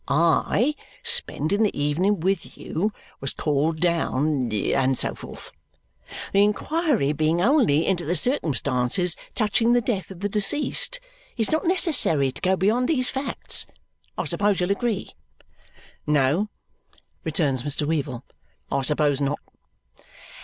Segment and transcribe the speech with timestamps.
[0.07, 0.73] I,
[1.03, 5.51] spending the evening with you, was called down and so forth.
[6.33, 10.99] The inquiry being only into the circumstances touching the death of the deceased,
[11.37, 13.67] it's not necessary to go beyond these facts,
[14.17, 15.11] I suppose you'll agree?"
[16.07, 16.49] "No!"
[17.23, 17.85] returns Mr.
[17.85, 18.23] Weevle.
[18.71, 19.39] "I suppose not."